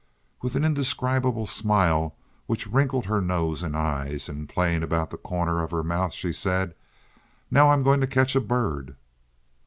[0.41, 2.15] With an indescribable smile
[2.47, 6.33] which wrinkled her nose and eyes, and played about the corners of her mouth, she
[6.33, 6.73] said:
[7.51, 8.95] "Now I am going to catch a bird."